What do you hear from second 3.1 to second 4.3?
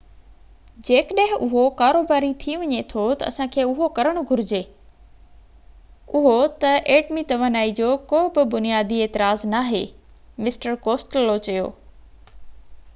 ته اسان کي اهو ڪرڻ